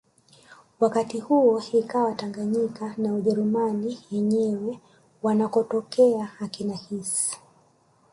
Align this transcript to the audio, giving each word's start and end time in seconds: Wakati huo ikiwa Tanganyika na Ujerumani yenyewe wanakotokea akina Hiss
Wakati 0.79 1.19
huo 1.19 1.59
ikiwa 1.73 2.13
Tanganyika 2.15 2.93
na 2.97 3.13
Ujerumani 3.13 3.99
yenyewe 4.11 4.79
wanakotokea 5.23 6.29
akina 6.39 6.75
Hiss 6.75 7.37